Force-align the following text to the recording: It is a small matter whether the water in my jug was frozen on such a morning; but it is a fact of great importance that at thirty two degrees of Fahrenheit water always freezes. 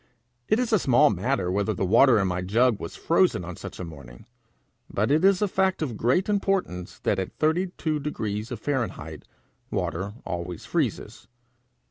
It 0.47 0.57
is 0.57 0.73
a 0.73 0.79
small 0.79 1.11
matter 1.11 1.51
whether 1.51 1.75
the 1.75 1.85
water 1.85 2.17
in 2.17 2.27
my 2.27 2.41
jug 2.41 2.79
was 2.79 2.95
frozen 2.95 3.45
on 3.45 3.55
such 3.55 3.79
a 3.79 3.83
morning; 3.83 4.25
but 4.91 5.11
it 5.11 5.23
is 5.23 5.43
a 5.43 5.47
fact 5.47 5.83
of 5.83 5.95
great 5.95 6.27
importance 6.27 6.97
that 7.03 7.19
at 7.19 7.37
thirty 7.37 7.67
two 7.77 7.99
degrees 7.99 8.49
of 8.51 8.59
Fahrenheit 8.59 9.27
water 9.69 10.13
always 10.25 10.65
freezes. 10.65 11.27